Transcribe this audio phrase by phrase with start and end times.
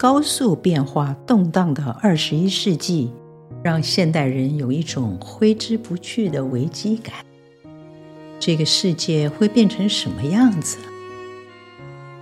[0.00, 3.12] 高速变化动荡的二十一世纪，
[3.62, 7.16] 让现代人有一种挥之不去的危机感。
[8.38, 10.78] 这个世界会变成什么样子？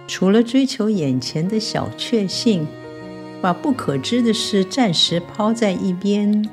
[0.09, 2.67] 除了追求眼前的小确幸，
[3.41, 6.45] 把不可知的事暂时抛在一边，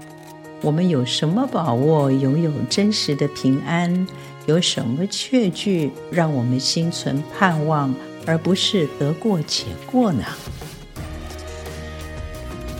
[0.61, 4.05] 我们有什么把握拥有真实的平安？
[4.45, 7.91] 有什么确据让我们心存盼望，
[8.27, 10.23] 而不是得过且过呢？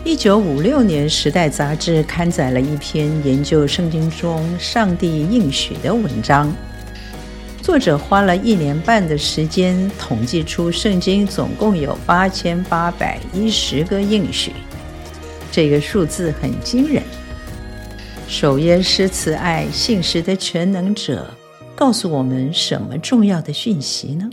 [0.06, 6.56] 一九五六年，《时代》杂志刊载了一篇研究圣经中上帝应许的文章。
[7.60, 14.52] 作者花了一年半的时间，统计出圣经总共有八千八百一十个应许，
[15.52, 17.02] 这个数字很惊人。
[18.28, 21.26] 守约施慈爱、信实的全能者，
[21.76, 24.30] 告诉我们什么重要的讯息呢？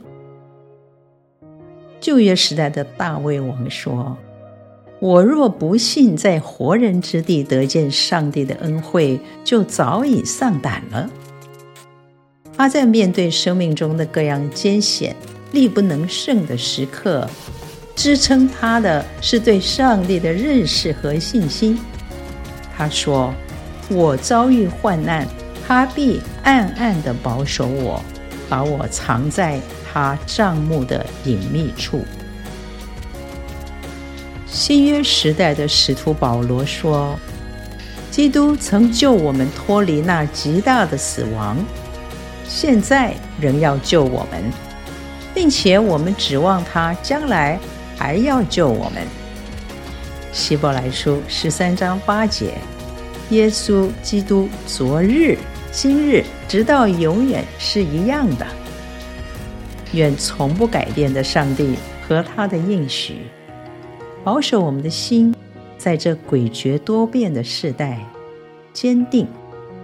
[1.98, 4.15] 旧约时代的大卫王说
[5.03, 11.11] ：“我若不信在活人之地得见上帝的恩惠，就早已丧胆了。”
[12.56, 15.17] 他在面对生命中的各样艰险、
[15.50, 17.28] 力不能胜的时刻，
[17.97, 21.77] 支撑他的是对上帝的认识和信心。
[22.77, 23.34] 他说
[23.91, 25.27] ：“我遭遇患难，
[25.66, 28.00] 他必暗暗地保守我，
[28.48, 29.61] 把我藏在
[29.92, 32.05] 他帐幕的隐秘处。”
[34.53, 37.19] 新约时代的使徒保罗说
[38.12, 41.56] ：“基督曾救我们脱离那极大的死亡。”
[42.47, 44.44] 现在仍要救我们，
[45.34, 47.59] 并且我们指望他将来
[47.97, 49.03] 还要救我们。
[50.33, 52.59] 希伯来书十三章八节，
[53.31, 55.39] 耶稣基督昨日、
[55.70, 58.47] 今日，直到永远是一样的。
[59.92, 63.22] 愿从不改变的上帝和他的应许，
[64.25, 65.34] 保守我们的心，
[65.77, 67.98] 在这诡谲多变的世代，
[68.72, 69.27] 坚定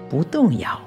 [0.08, 0.80] 不动摇。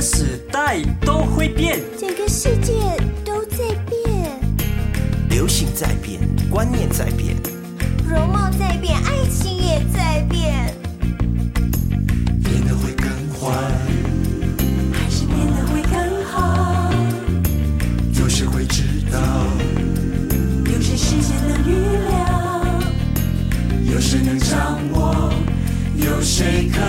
[0.00, 2.72] 个时代都会变，整个世界
[3.22, 4.40] 都在变。
[5.28, 6.18] 流行在变，
[6.48, 7.36] 观念在变，
[8.08, 10.74] 容貌在变，爱情也在变。
[12.42, 13.52] 变得会更坏，
[14.90, 16.90] 还是变得会更好？
[18.18, 19.20] 有谁会知道？
[20.64, 21.74] 有谁事先能预
[22.08, 22.64] 料？
[23.92, 25.30] 有谁能掌握？
[25.94, 26.80] 有谁可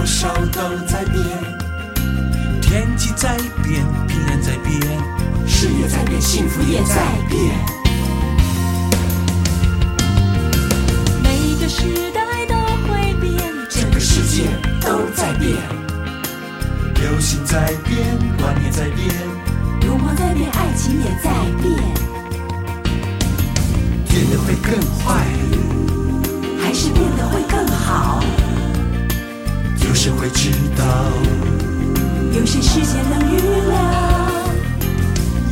[0.00, 0.06] 都
[0.86, 1.22] 在变，
[2.62, 4.80] 天气在变，平安在变，
[5.46, 6.96] 事业在变，幸福也在
[7.28, 7.54] 变。
[11.22, 12.54] 每个时代都
[12.88, 14.48] 会变，整个世界
[14.80, 15.52] 都在变。
[16.94, 19.06] 流行在变，观念在变，
[19.82, 21.30] 容貌在变，爱情也在
[21.60, 21.76] 变。
[24.08, 24.72] 变得会更
[25.04, 25.26] 坏，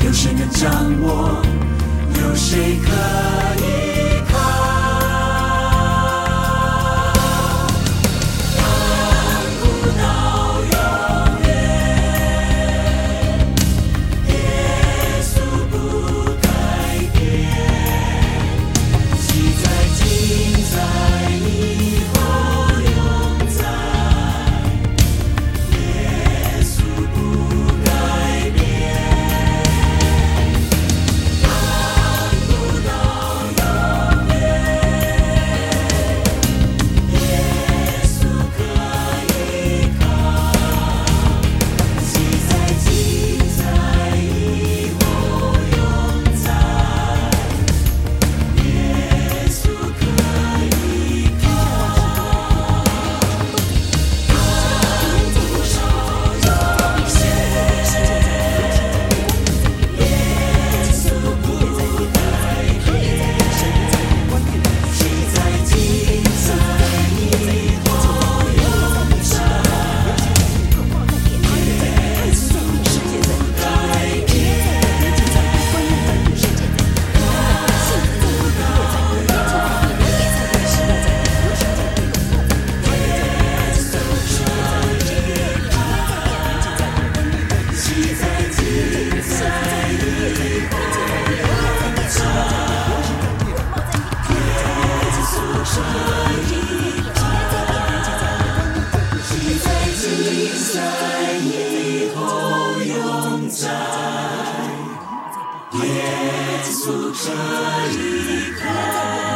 [0.08, 0.72] 有谁能掌
[1.02, 1.43] 握？
[2.14, 2.88] 有谁可
[3.62, 3.77] 以？
[107.12, 107.32] 这
[107.93, 109.27] 一刻。